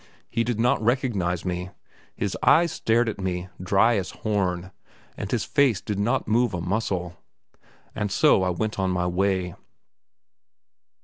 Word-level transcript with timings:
He 0.31 0.43
did 0.43 0.59
not 0.59 0.81
recognize 0.81 1.45
me; 1.45 1.69
his 2.15 2.35
eyes 2.41 2.71
stared 2.71 3.07
at 3.07 3.21
me, 3.21 3.49
dry 3.61 3.97
as 3.97 4.09
horn, 4.25 4.71
and 5.15 5.29
his 5.29 5.43
face 5.43 5.79
did 5.79 5.99
not 5.99 6.27
move 6.27 6.55
a 6.55 6.59
muscle. 6.59 7.17
And 7.93 8.11
so 8.11 8.41
I 8.41 8.49
went 8.49 8.79
on 8.79 8.89
my 8.89 9.05
way. 9.05 9.53